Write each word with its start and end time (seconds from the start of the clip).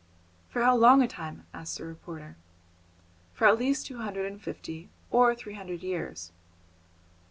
"For 0.49 0.63
how 0.63 0.75
long 0.77 1.03
a 1.03 1.07
time?" 1.07 1.45
asked 1.53 1.77
the 1.77 1.85
reporter. 1.85 2.35
"For 3.33 3.45
at 3.45 3.59
least 3.59 3.85
two 3.85 3.97
hundred 3.99 4.25
and 4.25 4.41
fifty 4.41 4.89
or 5.11 5.35
three 5.35 5.53
hundred 5.53 5.83
years." 5.83 6.31